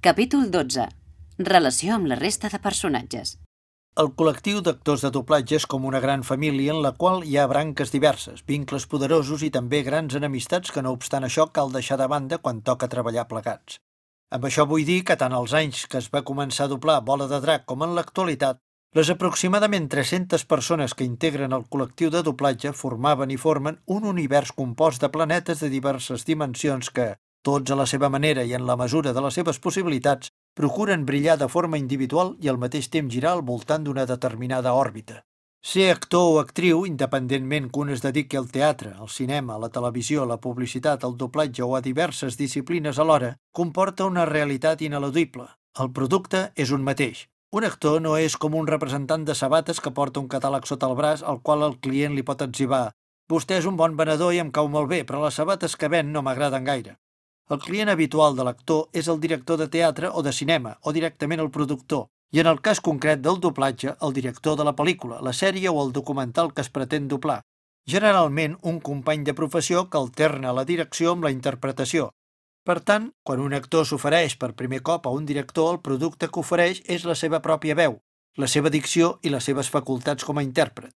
[0.00, 0.84] Capítol 12.
[1.42, 3.32] Relació amb la resta de personatges.
[3.98, 7.48] El col·lectiu d'actors de doblatge és com una gran família en la qual hi ha
[7.50, 12.06] branques diverses, vincles poderosos i també grans enemistats que no obstant això cal deixar de
[12.06, 13.80] banda quan toca treballar plegats.
[14.30, 17.26] Amb això vull dir que tant als anys que es va començar a doblar Bola
[17.26, 18.62] de Drac com en l'actualitat,
[18.94, 24.54] les aproximadament 300 persones que integren el col·lectiu de doblatge formaven i formen un univers
[24.54, 27.16] compost de planetes de diverses dimensions que,
[27.48, 30.28] tots a la seva manera i en la mesura de les seves possibilitats,
[30.60, 35.22] procuren brillar de forma individual i al mateix temps girar al voltant d'una determinada òrbita.
[35.68, 39.70] Ser actor o actriu, independentment que un es dediqui al teatre, al cinema, a la
[39.74, 45.48] televisió, a la publicitat, al doblatge o a diverses disciplines alhora, comporta una realitat ineludible.
[45.82, 47.26] El producte és un mateix.
[47.50, 50.96] Un actor no és com un representant de sabates que porta un catàleg sota el
[51.00, 52.86] braç al qual el client li pot etzibar.
[53.28, 56.12] Vostè és un bon venedor i em cau molt bé, però les sabates que ven
[56.12, 56.98] no m'agraden gaire.
[57.48, 61.40] El client habitual de l'actor és el director de teatre o de cinema, o directament
[61.40, 65.32] el productor, i en el cas concret del doblatge, el director de la pel·lícula, la
[65.32, 67.40] sèrie o el documental que es pretén doblar.
[67.88, 72.10] Generalment, un company de professió que alterna la direcció amb la interpretació.
[72.68, 76.44] Per tant, quan un actor s'ofereix per primer cop a un director, el producte que
[76.44, 77.96] ofereix és la seva pròpia veu,
[78.36, 80.92] la seva dicció i les seves facultats com a intèrpret.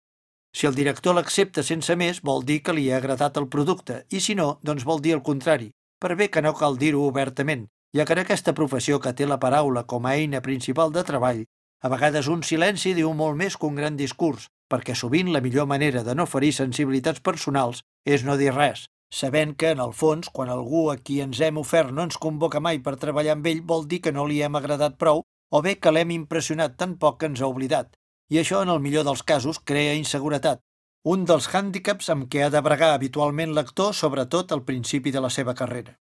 [0.52, 4.20] Si el director l'accepta sense més, vol dir que li ha agradat el producte, i
[4.20, 8.08] si no, doncs vol dir el contrari, per bé que no cal dir-ho obertament, ja
[8.10, 11.44] que en aquesta professió que té la paraula com a eina principal de treball,
[11.82, 15.68] a vegades un silenci diu molt més que un gran discurs, perquè sovint la millor
[15.70, 20.32] manera de no ferir sensibilitats personals és no dir res, sabent que, en el fons,
[20.34, 23.62] quan algú a qui ens hem ofert no ens convoca mai per treballar amb ell,
[23.62, 27.20] vol dir que no li hem agradat prou o bé que l'hem impressionat tan poc
[27.20, 27.92] que ens ha oblidat.
[28.32, 30.62] I això, en el millor dels casos, crea inseguretat,
[31.04, 35.32] un dels hàndicaps amb què ha de bregar habitualment l'actor, sobretot al principi de la
[35.34, 35.96] seva carrera.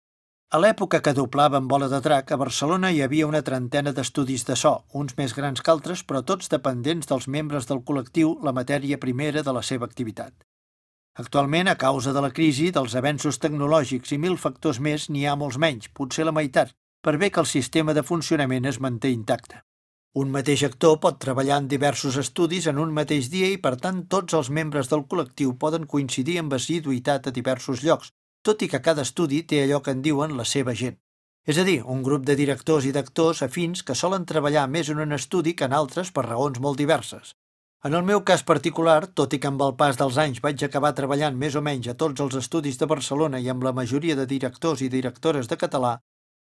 [0.51, 4.43] A l'època que doblava en Bola de Drac, a Barcelona hi havia una trentena d'estudis
[4.47, 8.51] de so, uns més grans que altres, però tots dependents dels membres del col·lectiu la
[8.51, 10.33] matèria primera de la seva activitat.
[11.15, 15.37] Actualment, a causa de la crisi, dels avenços tecnològics i mil factors més, n'hi ha
[15.39, 19.61] molts menys, potser la meitat, per bé que el sistema de funcionament es manté intacte.
[20.17, 23.99] Un mateix actor pot treballar en diversos estudis en un mateix dia i, per tant,
[24.09, 28.09] tots els membres del col·lectiu poden coincidir amb assiduïtat a diversos llocs,
[28.41, 30.97] tot i que cada estudi té allò que en diuen la seva gent.
[31.45, 35.05] És a dir, un grup de directors i d'actors afins que solen treballar més en
[35.05, 37.35] un estudi que en altres per raons molt diverses.
[37.85, 40.95] En el meu cas particular, tot i que amb el pas dels anys vaig acabar
[40.97, 44.25] treballant més o menys a tots els estudis de Barcelona i amb la majoria de
[44.25, 45.99] directors i directores de català,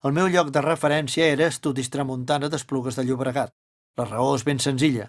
[0.07, 3.51] el meu lloc de referència era Estudis Tramuntana d'Esplugues de Llobregat.
[3.99, 5.09] La raó és ben senzilla.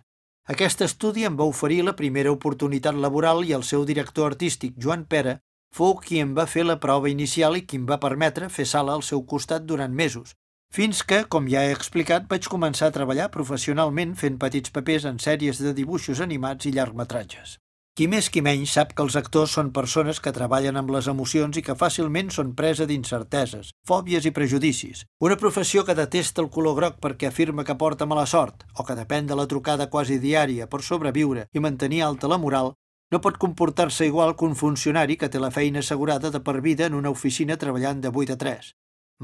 [0.53, 5.03] Aquest estudi em va oferir la primera oportunitat laboral i el seu director artístic, Joan
[5.05, 5.35] Pera,
[5.75, 8.95] fou qui em va fer la prova inicial i qui em va permetre fer sala
[8.95, 10.33] al seu costat durant mesos,
[10.73, 15.19] fins que, com ja he explicat, vaig començar a treballar professionalment fent petits papers en
[15.19, 17.59] sèries de dibuixos animats i llargmetratges.
[17.97, 21.57] Qui més qui menys sap que els actors són persones que treballen amb les emocions
[21.57, 24.99] i que fàcilment són presa d'incerteses, fòbies i prejudicis.
[25.25, 28.97] Una professió que detesta el color groc perquè afirma que porta mala sort, o que
[28.99, 32.75] depèn de la trucada quasi diària per sobreviure i mantenir alta la moral,
[33.09, 36.85] no pot comportar-se igual que un funcionari que té la feina assegurada de per vida
[36.85, 38.71] en una oficina treballant de 8 a 3.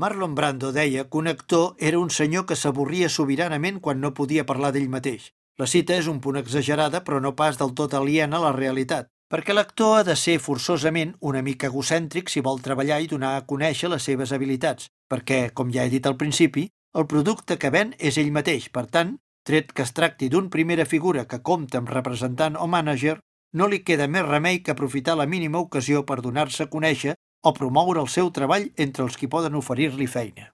[0.02, 4.50] Marlon Brando deia que un actor era un senyor que s'avorria sobiranament quan no podia
[4.50, 5.30] parlar d'ell mateix.
[5.62, 9.10] La cita és un punt exagerada, però no pas del tot aliena a la realitat,
[9.30, 13.44] perquè l'actor ha de ser forçosament una mica egocèntric si vol treballar i donar a
[13.50, 17.94] conèixer les seves habilitats, perquè, com ja he dit al principi, el producte que ven
[18.00, 19.16] és ell mateix, per tant,
[19.46, 23.20] tret que es tracti d'un primera figura que compta amb representant o mànager,
[23.54, 27.14] no li queda més remei que aprofitar la mínima ocasió per donar-se a conèixer
[27.46, 30.50] o promoure el seu treball entre els qui poden oferir-li feina.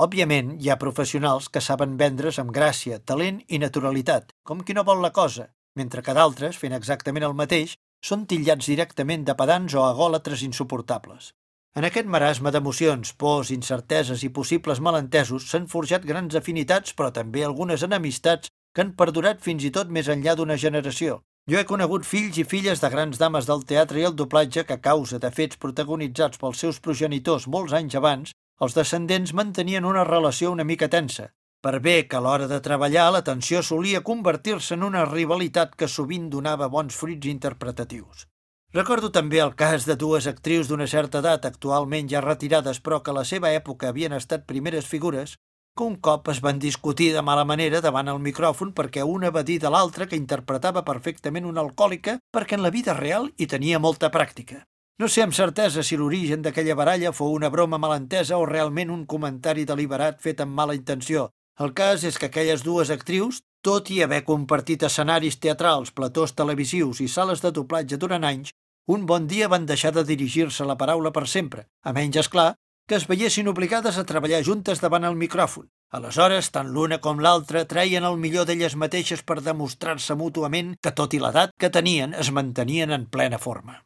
[0.00, 4.84] Òbviament, hi ha professionals que saben vendre's amb gràcia, talent i naturalitat, com qui no
[4.88, 9.74] vol la cosa, mentre que d'altres, fent exactament el mateix, són titllats directament de pedants
[9.76, 11.34] o agòlatres insuportables.
[11.76, 17.44] En aquest marasme d'emocions, pors, incerteses i possibles malentesos s'han forjat grans afinitats, però també
[17.44, 21.20] algunes enemistats que han perdurat fins i tot més enllà d'una generació.
[21.50, 24.80] Jo he conegut fills i filles de grans dames del teatre i el doblatge que,
[24.80, 28.32] a causa de fets protagonitzats pels seus progenitors molts anys abans,
[28.62, 31.32] els descendents mantenien una relació una mica tensa,
[31.62, 35.88] per bé que a l'hora de treballar la tensió solia convertir-se en una rivalitat que
[35.88, 38.26] sovint donava bons fruits interpretatius.
[38.72, 43.12] Recordo també el cas de dues actrius d'una certa edat actualment ja retirades però que
[43.12, 45.36] a la seva època havien estat primeres figures,
[45.76, 49.42] que un cop es van discutir de mala manera davant el micròfon perquè una va
[49.42, 53.78] dir de l'altra que interpretava perfectament una alcohòlica perquè en la vida real hi tenia
[53.78, 54.62] molta pràctica.
[55.02, 59.00] No sé amb certesa si l'origen d'aquella baralla fou una broma malentesa o realment un
[59.12, 61.24] comentari deliberat fet amb mala intenció.
[61.58, 67.02] El cas és que aquelles dues actrius, tot i haver compartit escenaris teatrals, platós televisius
[67.02, 68.54] i sales de doblatge durant anys,
[68.86, 72.48] un bon dia van deixar de dirigir-se la paraula per sempre, a menys, és clar,
[72.86, 75.66] que es veiessin obligades a treballar juntes davant el micròfon.
[75.98, 81.10] Aleshores, tant l'una com l'altra treien el millor d'elles mateixes per demostrar-se mútuament que, tot
[81.10, 83.82] i l'edat que tenien, es mantenien en plena forma.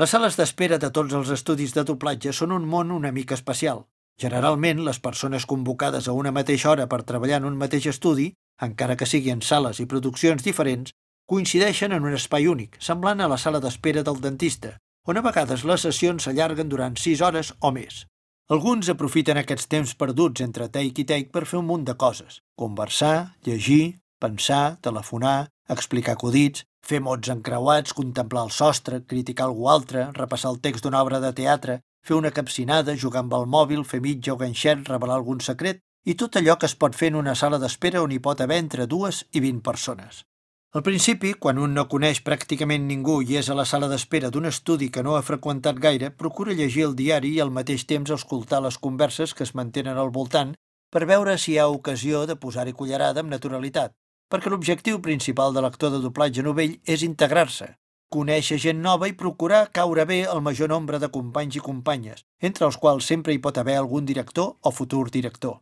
[0.00, 3.82] Les sales d'espera de tots els estudis de doblatge són un món una mica especial.
[4.22, 8.30] Generalment, les persones convocades a una mateixa hora per treballar en un mateix estudi,
[8.66, 10.94] encara que siguin sales i produccions diferents,
[11.28, 15.66] coincideixen en un espai únic, semblant a la sala d'espera del dentista, on a vegades
[15.68, 18.06] les sessions s'allarguen durant 6 hores o més.
[18.48, 22.40] Alguns aprofiten aquests temps perduts entre take i take per fer un munt de coses.
[22.56, 30.08] Conversar, llegir, pensar, telefonar, explicar acudits, fer mots encreuats, contemplar el sostre, criticar algú altre,
[30.16, 34.00] repassar el text d'una obra de teatre, fer una capcinada, jugar amb el mòbil, fer
[34.00, 37.34] mitja o ganxet, revelar algun secret i tot allò que es pot fer en una
[37.36, 40.24] sala d'espera on hi pot haver entre dues i vint persones.
[40.72, 44.46] Al principi, quan un no coneix pràcticament ningú i és a la sala d'espera d'un
[44.46, 48.62] estudi que no ha freqüentat gaire, procura llegir el diari i al mateix temps escoltar
[48.62, 50.54] les converses que es mantenen al voltant
[50.94, 53.92] per veure si hi ha ocasió de posar-hi cullerada amb naturalitat,
[54.30, 57.72] perquè l'objectiu principal de l'actor de doblatge novell és integrar-se,
[58.10, 62.66] conèixer gent nova i procurar caure bé el major nombre de companys i companyes, entre
[62.66, 65.58] els quals sempre hi pot haver algun director o futur director.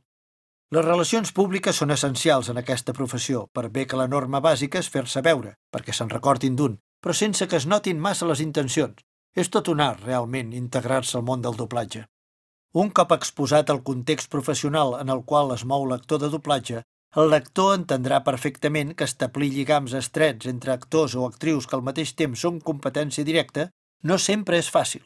[0.76, 4.90] Les relacions públiques són essencials en aquesta professió, per bé que la norma bàsica és
[4.92, 9.00] fer-se veure, perquè se'n recordin d'un, però sense que es notin massa les intencions.
[9.36, 12.04] És tot un art, realment, integrar-se al món del doblatge.
[12.76, 16.82] Un cop exposat al context professional en el qual es mou l'actor de doblatge,
[17.16, 22.12] el lector entendrà perfectament que establir lligams estrets entre actors o actrius que al mateix
[22.14, 23.70] temps són competència directa
[24.04, 25.04] no sempre és fàcil.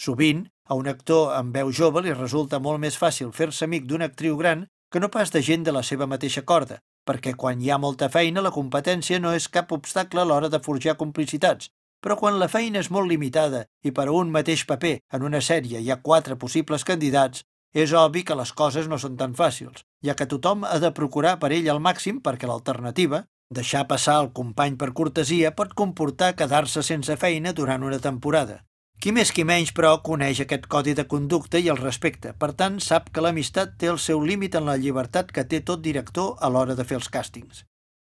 [0.00, 4.08] Sovint, a un actor amb veu jove li resulta molt més fàcil fer-se amic d'una
[4.08, 7.70] actriu gran que no pas de gent de la seva mateixa corda, perquè quan hi
[7.70, 11.68] ha molta feina la competència no és cap obstacle a l'hora de forjar complicitats,
[12.02, 15.40] però quan la feina és molt limitada i per a un mateix paper en una
[15.40, 19.84] sèrie hi ha quatre possibles candidats, és obvi que les coses no són tan fàcils,
[20.04, 24.32] ja que tothom ha de procurar per ell al màxim perquè l'alternativa, deixar passar el
[24.32, 28.62] company per cortesia, pot comportar quedar-se sense feina durant una temporada.
[29.02, 32.36] Qui més qui menys, però, coneix aquest codi de conducta i el respecte.
[32.38, 35.82] Per tant, sap que l'amistat té el seu límit en la llibertat que té tot
[35.82, 37.64] director a l'hora de fer els càstings.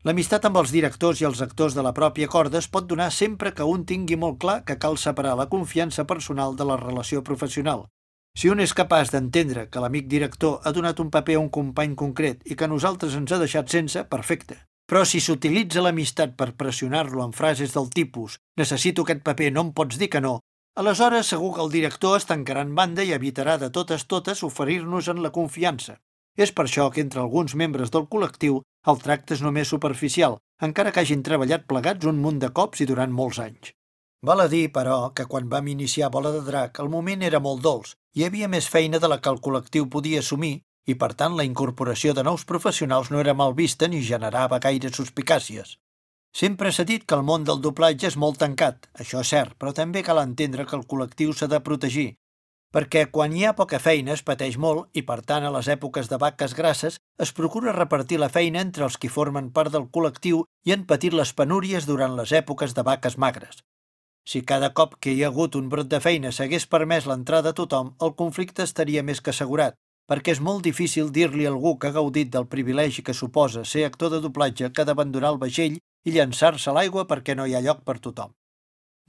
[0.03, 3.53] L'amistat amb els directors i els actors de la pròpia corda es pot donar sempre
[3.55, 7.85] que un tingui molt clar que cal separar la confiança personal de la relació professional.
[8.37, 11.95] Si un és capaç d'entendre que l'amic director ha donat un paper a un company
[11.95, 14.57] concret i que nosaltres ens ha deixat sense, perfecte.
[14.87, 19.75] Però si s'utilitza l'amistat per pressionar-lo amb frases del tipus «necessito aquest paper, no em
[19.75, 20.39] pots dir que no»,
[20.73, 25.09] Aleshores, segur que el director es tancarà en banda i evitarà de totes totes oferir-nos
[25.11, 25.97] en la confiança.
[26.39, 30.37] És per això que entre alguns membres del col·lectiu el tracte és només superficial,
[30.67, 33.73] encara que hagin treballat plegats un munt de cops i durant molts anys.
[34.23, 37.61] Val a dir, però, que quan vam iniciar Bola de Drac el moment era molt
[37.67, 40.53] dolç, hi havia més feina de la que el col·lectiu podia assumir
[40.87, 44.91] i, per tant, la incorporació de nous professionals no era mal vista ni generava gaire
[44.91, 45.77] suspicàcies.
[46.35, 49.71] Sempre s'ha dit que el món del doblatge és molt tancat, això és cert, però
[49.75, 52.09] també cal entendre que el col·lectiu s'ha de protegir,
[52.71, 56.07] perquè quan hi ha poca feina es pateix molt i, per tant, a les èpoques
[56.11, 60.45] de vaques grasses es procura repartir la feina entre els que formen part del col·lectiu
[60.67, 63.59] i han patit les penúries durant les èpoques de vaques magres.
[64.27, 67.57] Si cada cop que hi ha hagut un brot de feina s'hagués permès l'entrada a
[67.57, 69.77] tothom, el conflicte estaria més que assegurat,
[70.11, 73.85] perquè és molt difícil dir-li a algú que ha gaudit del privilegi que suposa ser
[73.87, 77.55] actor de doblatge que ha d'abandonar el vaixell i llançar-se a l'aigua perquè no hi
[77.55, 78.35] ha lloc per tothom.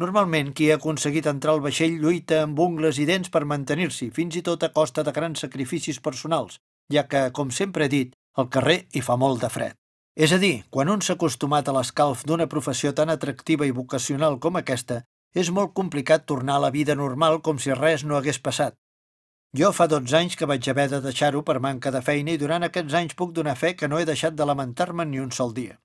[0.03, 4.39] Normalment, qui ha aconseguit entrar al vaixell lluita amb ungles i dents per mantenir-s'hi, fins
[4.41, 6.59] i tot a costa de grans sacrificis personals,
[6.91, 9.82] ja que, com sempre he dit, al carrer hi fa molt de fred.
[10.15, 14.39] És a dir, quan un s'ha acostumat a l'escalf d'una professió tan atractiva i vocacional
[14.39, 15.03] com aquesta,
[15.35, 18.77] és molt complicat tornar a la vida normal com si res no hagués passat.
[19.57, 22.65] Jo fa 12 anys que vaig haver de deixar-ho per manca de feina i durant
[22.65, 25.79] aquests anys puc donar fe que no he deixat de lamentar-me ni un sol dia.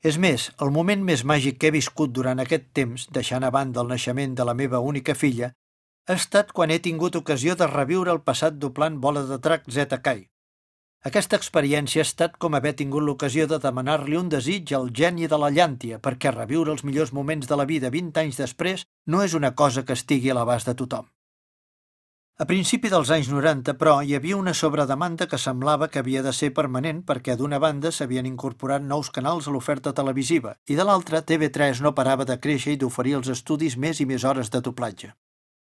[0.00, 3.82] És més, el moment més màgic que he viscut durant aquest temps, deixant a banda
[3.84, 5.52] el naixement de la meva única filla,
[6.08, 10.00] ha estat quan he tingut ocasió de reviure el passat doblant bola de drac Zeta
[10.00, 10.24] Kai.
[11.08, 15.36] Aquesta experiència ha estat com haver tingut l'ocasió de demanar-li un desig al geni de
[15.40, 19.32] la llàntia, perquè reviure els millors moments de la vida 20 anys després no és
[19.38, 21.08] una cosa que estigui a l'abast de tothom.
[22.40, 26.36] A principi dels anys 90, però, hi havia una sobredemanda que semblava que havia de
[26.36, 31.24] ser permanent perquè d'una banda s'havien incorporat nous canals a l'oferta televisiva i de l'altra
[31.24, 35.14] TV3 no parava de créixer i d'oferir als estudis més i més hores de doblatge.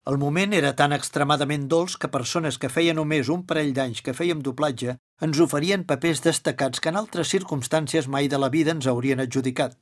[0.07, 4.15] El moment era tan extremadament dolç que persones que feien només un parell d'anys que
[4.17, 4.95] fèiem doblatge
[5.27, 9.77] ens oferien papers destacats que en altres circumstàncies mai de la vida ens haurien adjudicat.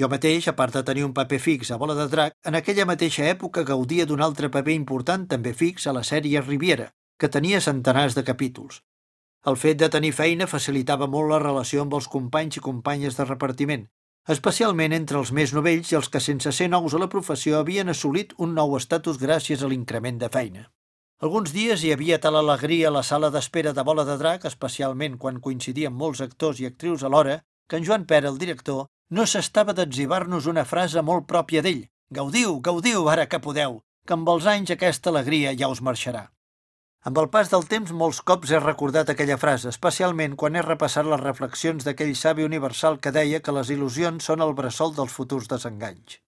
[0.00, 2.86] Jo mateix, a part de tenir un paper fix a Bola de Drac, en aquella
[2.90, 7.60] mateixa època gaudia d'un altre paper important també fix a la sèrie Riviera, que tenia
[7.62, 8.80] centenars de capítols.
[9.46, 13.28] El fet de tenir feina facilitava molt la relació amb els companys i companyes de
[13.28, 13.86] repartiment,
[14.28, 17.92] especialment entre els més novells i els que sense ser nous a la professió havien
[17.92, 20.64] assolit un nou estatus gràcies a l'increment de feina.
[21.24, 25.16] Alguns dies hi havia tal alegria a la sala d'espera de Bola de Drac, especialment
[25.18, 27.38] quan coincidien molts actors i actrius alhora,
[27.68, 31.84] que en Joan Pere, el director, no s'estava d'etzibar-nos una frase molt pròpia d'ell.
[32.10, 36.28] Gaudiu, gaudiu, ara que podeu, que amb els anys aquesta alegria ja us marxarà.
[37.08, 41.04] Amb el pas del temps, molts cops he recordat aquella frase, especialment quan he repassat
[41.04, 45.50] les reflexions d'aquell savi universal que deia que les il·lusions són el bressol dels futurs
[45.50, 46.22] desenganys.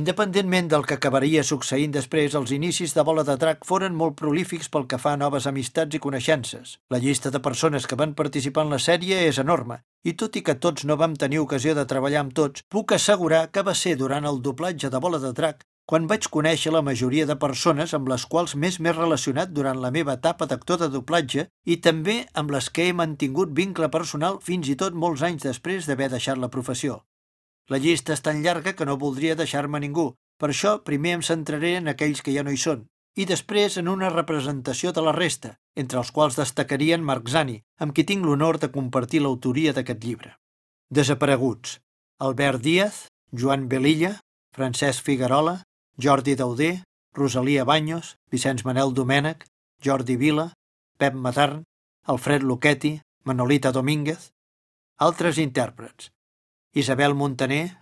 [0.00, 4.66] Independentment del que acabaria succeint després, els inicis de Bola de Drac foren molt prolífics
[4.68, 6.74] pel que fa a noves amistats i coneixences.
[6.90, 10.42] La llista de persones que van participar en la sèrie és enorme, i tot i
[10.42, 13.94] que tots no vam tenir ocasió de treballar amb tots, puc assegurar que va ser
[14.02, 18.08] durant el doblatge de Bola de Drac quan vaig conèixer la majoria de persones amb
[18.10, 22.50] les quals més m'he relacionat durant la meva etapa d'actor de doblatge i també amb
[22.50, 26.50] les que he mantingut vincle personal fins i tot molts anys després d'haver deixat la
[26.50, 27.04] professió.
[27.70, 31.76] La llista és tan llarga que no voldria deixar-me ningú, per això primer em centraré
[31.78, 32.82] en aquells que ja no hi són,
[33.14, 37.94] i després en una representació de la resta, entre els quals destacarien Marc Zani, amb
[37.94, 40.34] qui tinc l'honor de compartir l'autoria d'aquest llibre.
[40.90, 41.78] Desapareguts.
[42.18, 44.16] Albert Díaz, Joan Belilla,
[44.56, 45.60] Francesc Figuerola,
[45.98, 46.84] Jordi Dauder,
[47.14, 49.46] Rosalia Banyos, Vicenç Manel Domènech,
[49.82, 50.52] Jordi Vila,
[50.98, 51.64] Pep Matarn,
[52.04, 54.32] Alfred Luquetti, Manolita Domínguez,
[54.98, 56.12] altres intèrprets,
[56.72, 57.78] Isabel Montaner,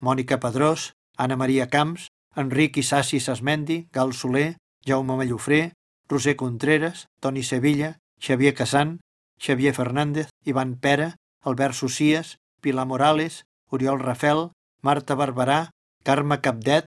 [0.00, 5.72] Mònica Pedrós, Anna Maria Camps, Enric Isassi Sasmendi, Gal Soler, Jaume Mallofré,
[6.08, 8.98] Roser Contreras, Toni Sevilla, Xavier Casant,
[9.38, 14.50] Xavier Fernández, Ivan Pera, Albert Socies, Pilar Morales, Oriol Rafel,
[14.82, 15.70] Marta Barberà,
[16.02, 16.84] Carme Capdet,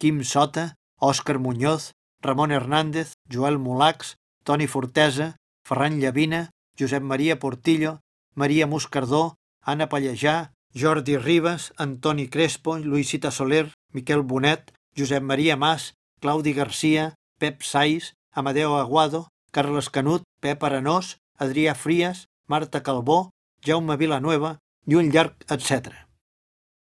[0.00, 1.92] Quim Sota, Òscar Muñoz,
[2.22, 8.00] Ramon Hernández, Joel Molacs, Toni Fortesa, Ferran Llavina, Josep Maria Portillo,
[8.34, 15.92] Maria Moscardó, Anna Pallejà, Jordi Ribas, Antoni Crespo, Luisita Soler, Miquel Bonet, Josep Maria Mas,
[16.20, 23.30] Claudi Garcia, Pep Saiz, Amadeo Aguado, Carles Canut, Pep Aranós, Adrià Fries, Marta Calbó,
[23.60, 26.09] Jaume Vilanueva i un llarg etc.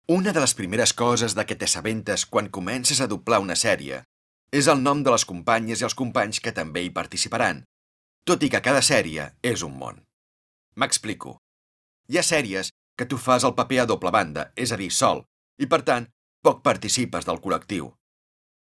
[0.08, 3.98] Una de les primeres coses de què t'assabentes quan comences a doblar una sèrie
[4.56, 7.58] és el nom de les companyes i els companys que també hi participaran,
[8.24, 9.98] tot i que cada sèrie és un món.
[10.80, 11.34] M'explico.
[12.08, 15.26] Hi ha sèries que tu fas el paper a doble banda, és a dir, sol,
[15.60, 16.08] i per tant,
[16.40, 17.90] poc participes del col·lectiu.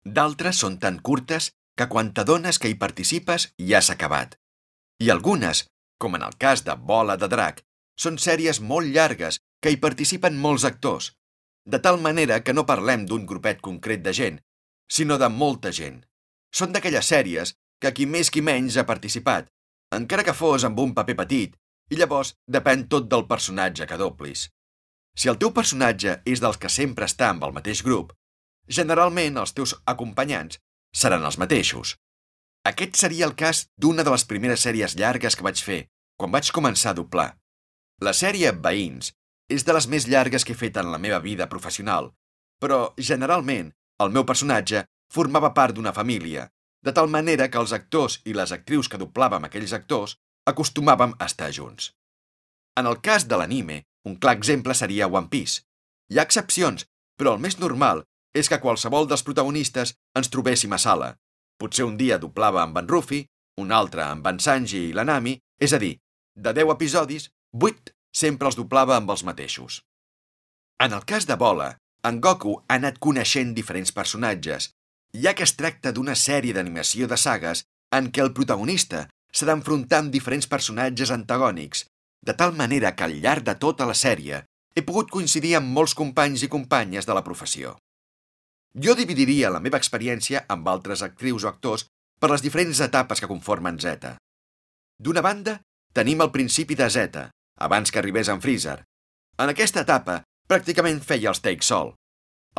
[0.06, 4.38] D'altres són tan curtes que quan t'adones que hi participes ja s'ha acabat.
[5.04, 5.66] I algunes,
[6.00, 7.60] com en el cas de Bola de Drac,
[8.00, 11.12] són sèries molt llargues que hi participen molts actors,
[11.66, 14.40] de tal manera que no parlem d'un grupet concret de gent,
[14.90, 16.02] sinó de molta gent.
[16.54, 19.48] Són d'aquelles sèries que qui més qui menys ha participat,
[19.96, 21.56] encara que fos amb un paper petit,
[21.92, 24.50] i llavors depèn tot del personatge que doblis.
[25.16, 28.14] Si el teu personatge és dels que sempre està amb el mateix grup,
[28.68, 30.60] generalment els teus acompanyants
[31.04, 31.96] seran els mateixos.
[32.66, 35.82] Aquest seria el cas d'una de les primeres sèries llargues que vaig fer,
[36.18, 37.30] quan vaig començar a doblar.
[38.02, 39.12] La sèrie Veïns
[39.54, 42.12] és de les més llargues que he fet en la meva vida professional,
[42.62, 43.72] però, generalment,
[44.04, 46.48] el meu personatge formava part d'una família,
[46.84, 50.18] de tal manera que els actors i les actrius que doblàvem aquells actors
[50.50, 51.92] acostumàvem a estar junts.
[52.80, 55.62] En el cas de l'anime, un clar exemple seria One Piece.
[56.12, 56.88] Hi ha excepcions,
[57.20, 58.04] però el més normal
[58.36, 61.14] és que qualsevol dels protagonistes ens trobéssim a sala.
[61.62, 63.22] Potser un dia doblava amb en Ruffy,
[63.62, 65.94] un altre amb en Sanji i l'Anami, és a dir,
[66.36, 69.82] de 10 episodis, 8 sempre els doblava amb els mateixos.
[70.80, 71.74] En el cas de Bola,
[72.08, 74.70] en Goku ha anat coneixent diferents personatges,
[75.26, 77.64] ja que es tracta d'una sèrie d'animació de sagues
[77.98, 81.86] en què el protagonista s'ha d'enfrontar amb diferents personatges antagònics,
[82.22, 84.44] de tal manera que al llarg de tota la sèrie
[84.76, 87.76] he pogut coincidir amb molts companys i companyes de la professió.
[88.74, 91.86] Jo dividiria la meva experiència amb altres actrius o actors
[92.20, 94.16] per les diferents etapes que conformen Z.
[94.98, 95.60] D'una banda,
[95.94, 98.84] tenim el principi de Z, abans que arribés en Freezer.
[99.38, 101.94] En aquesta etapa, pràcticament feia els takes sol.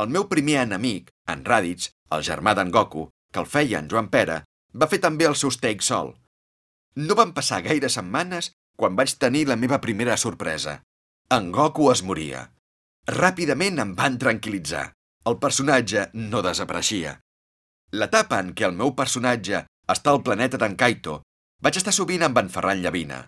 [0.00, 4.10] El meu primer enemic, en Raditz, el germà d'en Goku, que el feia en Joan
[4.10, 4.42] Pere,
[4.74, 6.14] va fer també els seus takes sol.
[6.96, 10.80] No van passar gaire setmanes quan vaig tenir la meva primera sorpresa.
[11.30, 12.48] En Goku es moria.
[13.10, 14.88] Ràpidament em van tranquil·litzar.
[15.28, 17.18] El personatge no desapareixia.
[17.94, 19.62] L'etapa en què el meu personatge
[19.94, 21.20] està al planeta d'en Kaito,
[21.62, 23.22] vaig estar sovint amb en Ferran Llavina,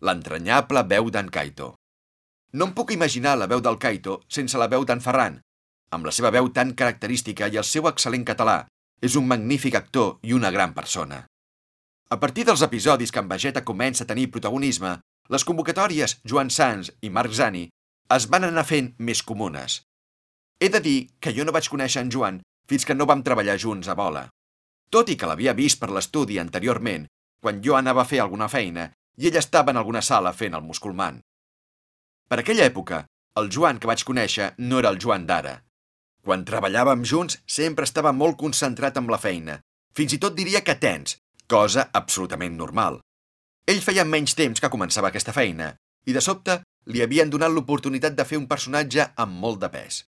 [0.00, 1.74] l'entranyable veu d'en Kaito.
[2.52, 5.40] No em puc imaginar la veu del Kaito sense la veu d'en Ferran.
[5.92, 8.64] Amb la seva veu tan característica i el seu excel·lent català,
[9.00, 11.24] és un magnífic actor i una gran persona.
[12.08, 14.98] A partir dels episodis que en Vegeta comença a tenir protagonisme,
[15.28, 17.66] les convocatòries Joan Sans i Marc Zani
[18.14, 19.80] es van anar fent més comunes.
[20.60, 23.58] He de dir que jo no vaig conèixer en Joan fins que no vam treballar
[23.58, 24.28] junts a Bola.
[24.90, 27.08] Tot i que l'havia vist per l'estudi anteriorment,
[27.42, 28.86] quan jo anava a fer alguna feina
[29.16, 31.20] i ell estava en alguna sala fent el musculman.
[32.28, 33.04] Per aquella època,
[33.40, 35.60] el Joan que vaig conèixer no era el Joan d'ara.
[36.26, 39.60] Quan treballàvem junts sempre estava molt concentrat amb la feina,
[39.94, 42.98] fins i tot diria que tens, cosa absolutament normal.
[43.66, 45.74] Ell feia menys temps que començava aquesta feina
[46.06, 46.60] i de sobte
[46.92, 50.04] li havien donat l'oportunitat de fer un personatge amb molt de pes.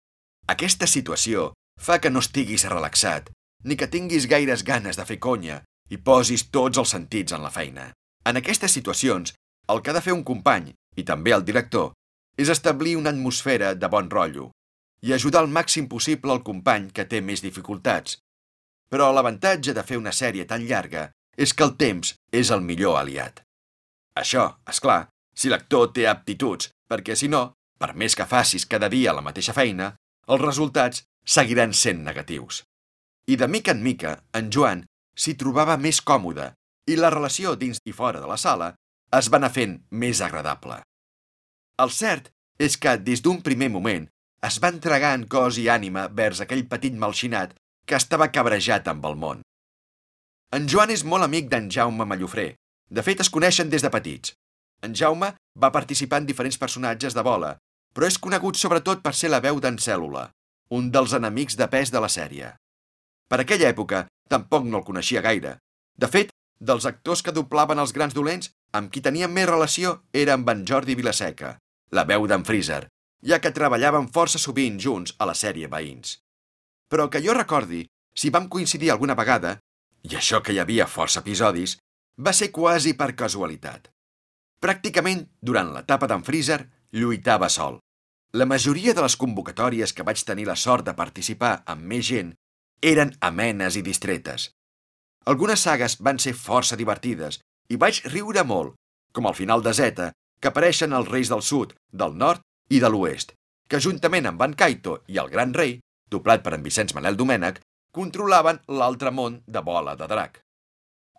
[0.54, 3.32] Aquesta situació fa que no estiguis relaxat,
[3.64, 7.54] ni que tinguis gaires ganes de fer conya i posis tots els sentits en la
[7.54, 7.90] feina.
[8.28, 9.34] En aquestes situacions,
[9.72, 11.94] el que ha de fer un company, i també el director,
[12.36, 14.52] és establir una atmosfera de bon rotllo
[15.08, 18.18] i ajudar al màxim possible el company que té més dificultats.
[18.92, 21.06] Però l'avantatge de fer una sèrie tan llarga
[21.38, 23.44] és que el temps és el millor aliat.
[24.18, 25.08] Això, és clar,
[25.38, 29.54] si l'actor té aptituds, perquè si no, per més que facis cada dia la mateixa
[29.54, 29.94] feina,
[30.28, 32.64] els resultats seguiran sent negatius.
[33.30, 34.84] I de mica en mica, en Joan
[35.16, 36.52] s'hi trobava més còmode
[36.88, 38.74] i la relació dins i fora de la sala
[39.18, 40.82] es va anar fent més agradable.
[41.84, 44.08] El cert és que, des d'un primer moment,
[44.48, 47.54] es va entregar en cos i ànima vers aquell petit malxinat
[47.88, 49.44] que estava cabrejat amb el món.
[50.56, 52.54] En Joan és molt amic d'en Jaume Mallofré.
[52.90, 54.34] De fet, es coneixen des de petits.
[54.82, 57.58] En Jaume va participar en diferents personatges de bola,
[57.94, 60.30] però és conegut sobretot per ser la veu d'en Cèl·lula,
[60.78, 62.54] un dels enemics de pes de la sèrie.
[63.28, 65.58] Per aquella època, tampoc no el coneixia gaire.
[65.98, 70.36] De fet, dels actors que doblaven els grans dolents, amb qui tenia més relació era
[70.38, 71.58] amb en Jordi Vilaseca,
[71.92, 72.88] la veu d'en Freezer,
[73.24, 76.18] ja que treballaven força sovint junts a la sèrie Veïns.
[76.90, 79.58] Però que jo recordi, si vam coincidir alguna vegada,
[80.04, 81.78] i això que hi havia força episodis,
[82.18, 83.92] va ser quasi per casualitat.
[84.62, 87.78] Pràcticament, durant l'etapa d'en Freezer, lluitava sol.
[88.34, 92.34] La majoria de les convocatòries que vaig tenir la sort de participar amb més gent
[92.82, 94.52] eren amenes i distretes.
[95.28, 98.76] Algunes sagues van ser força divertides i vaig riure molt,
[99.12, 102.92] com al final de Zeta, que apareixen els reis del sud, del nord i de
[102.92, 103.34] l'oest,
[103.68, 107.60] que juntament amb en Kaito i el Gran Rei, doblat per en Vicenç Manel Domènech,
[107.92, 110.40] controlaven l'altre món de bola de drac.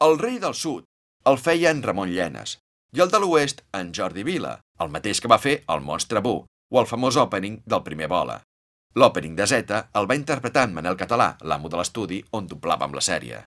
[0.00, 0.86] El rei del sud
[1.28, 2.56] el feia en Ramon Llenes,
[2.96, 6.38] i el de l'oest en Jordi Vila, el mateix que va fer el Monstre Bu,
[6.46, 8.38] o el famós opening del primer Bola.
[8.96, 13.04] L'opening de Zeta el va interpretar en Manel Català, l'amo de l'estudi on doblàvem la
[13.04, 13.42] sèrie.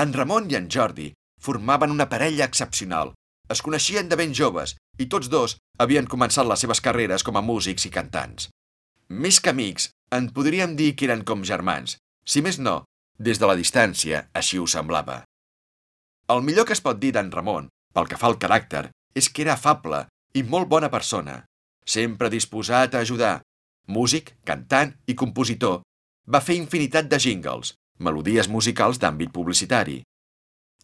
[0.00, 1.10] En Ramon i en Jordi
[1.44, 3.10] formaven una parella excepcional.
[3.52, 7.42] Es coneixien de ben joves i tots dos havien començat les seves carreres com a
[7.44, 8.48] músics i cantants.
[9.24, 11.98] Més que amics, en podríem dir que eren com germans.
[12.24, 12.84] Si més no,
[13.18, 15.18] des de la distància així ho semblava.
[16.32, 18.86] El millor que es pot dir d'en Ramon pel que fa al caràcter,
[19.18, 20.04] és que era afable
[20.38, 21.42] i molt bona persona,
[21.84, 23.40] sempre disposat a ajudar.
[23.90, 25.80] Músic, cantant i compositor,
[26.30, 30.00] va fer infinitat de jingles, melodies musicals d'àmbit publicitari.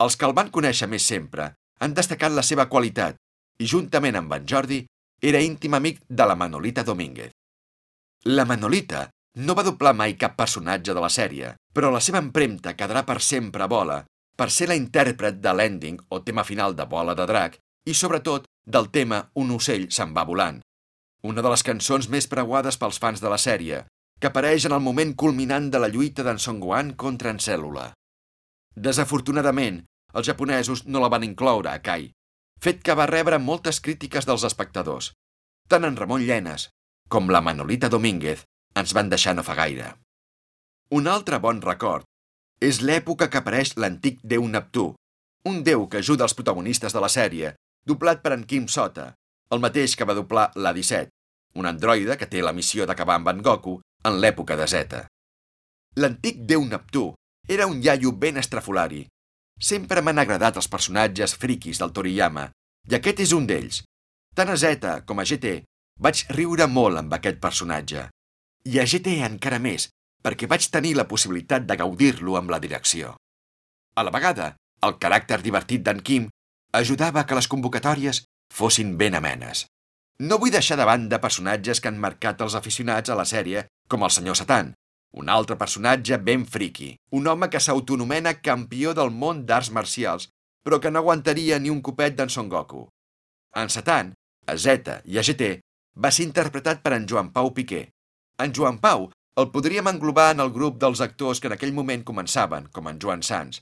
[0.04, 3.16] Els que el van conèixer més sempre han destacat la seva qualitat
[3.58, 4.82] i, juntament amb en Jordi,
[5.22, 7.32] era íntim amic de la Manolita Domínguez.
[8.28, 9.06] La Manolita
[9.40, 13.20] no va doblar mai cap personatge de la sèrie, però la seva empremta quedarà per
[13.22, 14.02] sempre a bola
[14.36, 17.56] per ser la intèrpret de l'ending o tema final de Bola de Drac
[17.88, 20.60] i, sobretot, del tema Un ocell se'n va volant,
[21.22, 23.84] una de les cançons més preuades pels fans de la sèrie,
[24.20, 27.90] que apareix en el moment culminant de la lluita d'en Son Gohan contra en Cèl·lula.
[28.76, 29.82] Desafortunadament,
[30.16, 32.10] els japonesos no la van incloure a Kai,
[32.60, 35.12] fet que va rebre moltes crítiques dels espectadors.
[35.68, 36.70] Tant en Ramon Llenes
[37.08, 38.42] com la Manolita Domínguez
[38.76, 39.92] ens van deixar no fa gaire.
[40.96, 42.06] Un altre bon record
[42.62, 44.88] és l'època que apareix l'antic déu Neptú,
[45.46, 47.52] un déu que ajuda els protagonistes de la sèrie,
[47.86, 49.12] doblat per en Kim Sota,
[49.52, 51.12] el mateix que va doblar l'A-17,
[51.60, 53.76] un androide que té la missió d'acabar amb en Goku
[54.06, 55.04] en l'època de Zeta.
[55.96, 57.08] L'antic déu Neptú
[57.48, 59.06] era un iaio ben estrafolari.
[59.58, 62.50] Sempre m'han agradat els personatges friquis del Toriyama,
[62.90, 63.82] i aquest és un d'ells.
[64.36, 65.62] Tant a Zeta com a GT
[66.06, 68.08] vaig riure molt amb aquest personatge.
[68.68, 69.88] I a GT encara més,
[70.22, 73.14] perquè vaig tenir la possibilitat de gaudir-lo amb la direcció.
[73.96, 74.52] A la vegada,
[74.84, 76.28] el caràcter divertit d'en Kim
[76.76, 79.64] ajudava que les convocatòries fossin ben amenes.
[80.20, 84.04] No vull deixar de banda personatges que han marcat els aficionats a la sèrie, com
[84.04, 84.72] el senyor Satan,
[85.16, 90.28] un altre personatge ben friqui, un home que s'autonomena campió del món d'arts marcials,
[90.66, 92.86] però que no aguantaria ni un copet d'en Son Goku.
[93.56, 94.12] En Satan,
[94.46, 95.56] a Zeta i a GT,
[95.96, 97.86] va ser interpretat per en Joan Pau Piqué.
[98.42, 99.08] En Joan Pau
[99.40, 103.00] el podríem englobar en el grup dels actors que en aquell moment començaven, com en
[103.00, 103.60] Joan Sans.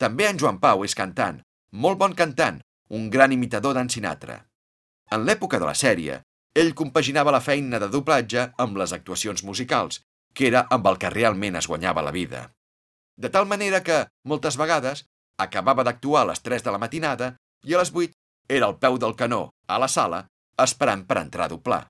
[0.00, 1.40] També en Joan Pau és cantant,
[1.72, 4.38] molt bon cantant, un gran imitador d'en Sinatra.
[5.12, 6.20] En l'època de la sèrie,
[6.54, 10.02] ell compaginava la feina de doblatge amb les actuacions musicals
[10.34, 12.50] que era amb el que realment es guanyava la vida.
[13.16, 15.04] De tal manera que, moltes vegades,
[15.38, 17.34] acabava d'actuar a les 3 de la matinada
[17.68, 18.12] i a les 8
[18.48, 20.26] era al peu del canó, a la sala,
[20.58, 21.82] esperant per entrar a doblar.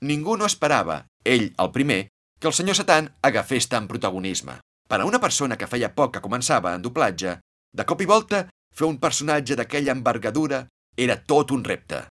[0.00, 2.08] Ningú no esperava, ell el primer,
[2.40, 4.56] que el senyor Satan agafés tant protagonisme.
[4.88, 7.36] Per a una persona que feia poc que començava en doblatge,
[7.72, 10.64] de cop i volta, fer un personatge d'aquella envergadura
[10.96, 12.06] era tot un repte.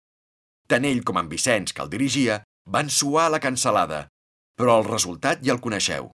[0.67, 4.06] Tant ell com en Vicenç, que el dirigia, van suar la cancel·lada
[4.56, 6.10] però el resultat ja el coneixeu.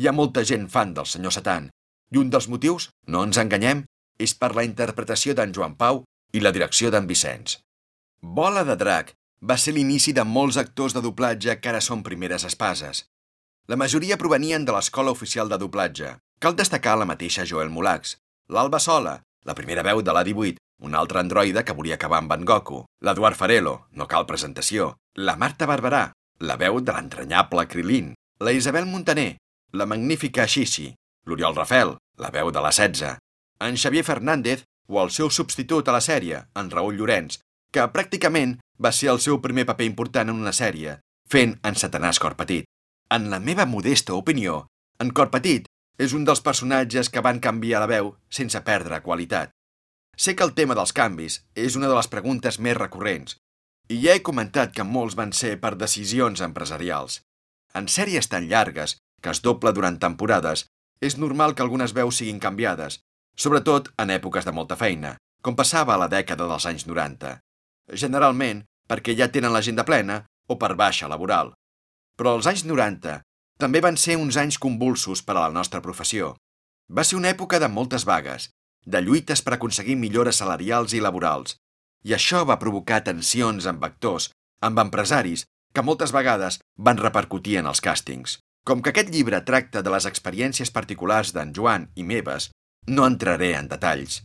[0.00, 1.68] Hi ha molta gent fan del senyor Satan,
[2.12, 3.84] i un dels motius, no ens enganyem,
[4.18, 6.02] és per la interpretació d'en Joan Pau
[6.34, 7.58] i la direcció d'en Vicenç.
[8.20, 9.12] Bola de drac
[9.44, 13.04] va ser l'inici de molts actors de doblatge que ara són primeres espases.
[13.68, 16.16] La majoria provenien de l'Escola Oficial de Doblatge.
[16.40, 18.18] Cal destacar la mateixa Joel Molax,
[18.52, 22.30] l'Alba Sola, la primera veu de la 18, un altre androide que volia acabar amb
[22.30, 26.10] Van Goku, l'Eduard Farelo, no cal presentació, la Marta Barberà,
[26.40, 29.36] la veu de l'entranyable Krilin, la Isabel Montaner,
[29.72, 30.92] la magnífica Xixi,
[31.26, 33.16] l'Oriol Rafel, la veu de la 16,
[33.64, 37.40] en Xavier Fernández o el seu substitut a la sèrie, en Raül Llorenç,
[37.72, 40.98] que pràcticament va ser el seu primer paper important en una sèrie,
[41.30, 42.66] fent en Satanàs Cor Petit.
[43.14, 44.66] En la meva modesta opinió,
[45.00, 45.66] en Cor Petit
[45.98, 49.50] és un dels personatges que van canviar la veu sense perdre qualitat.
[50.16, 53.36] Sé que el tema dels canvis és una de les preguntes més recurrents,
[53.88, 57.20] i ja he comentat que molts van ser per decisions empresarials.
[57.74, 60.66] En sèries tan llargues, que es doble durant temporades,
[61.00, 63.00] és normal que algunes veus siguin canviades,
[63.36, 67.34] sobretot en èpoques de molta feina, com passava a la dècada dels anys 90.
[68.04, 71.52] Generalment, perquè ja tenen l'agenda plena o per baixa laboral.
[72.16, 73.20] Però els anys 90
[73.60, 76.34] també van ser uns anys convulsos per a la nostra professió.
[76.88, 78.50] Va ser una època de moltes vagues,
[78.84, 81.56] de lluites per aconseguir millores salarials i laborals,
[82.04, 85.44] i això va provocar tensions amb actors, amb empresaris,
[85.74, 88.38] que moltes vegades van repercutir en els càstings.
[88.64, 92.50] Com que aquest llibre tracta de les experiències particulars d'en Joan i meves,
[92.86, 94.22] no entraré en detalls.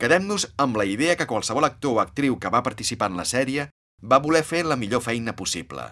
[0.00, 3.68] Quedem-nos amb la idea que qualsevol actor o actriu que va participar en la sèrie
[4.02, 5.84] va voler fer la millor feina possible.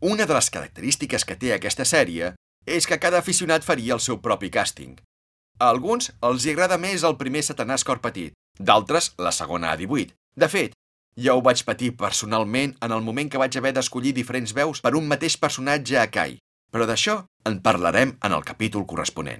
[0.00, 2.34] Una de les característiques que té aquesta sèrie
[2.66, 4.94] és que cada aficionat faria el seu propi càsting.
[5.62, 10.10] A alguns els hi agrada més el primer Satanàs Cor Petit, d'altres la segona A18,
[10.34, 10.72] de fet,
[11.14, 14.96] ja ho vaig patir personalment en el moment que vaig haver d'escollir diferents veus per
[14.98, 16.34] un mateix personatge a Kai,
[16.74, 19.32] però d'això en parlarem en el capítol corresponent.